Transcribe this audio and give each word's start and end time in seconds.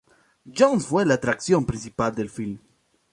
Jones 0.51 0.87
fue 0.87 1.05
la 1.05 1.13
atracción 1.13 1.63
principal 1.63 2.15
del 2.15 2.31
film. 2.31 2.57